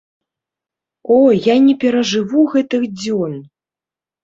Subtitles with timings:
[1.15, 1.17] О,
[1.53, 3.39] я не перажыву гэтых дзён!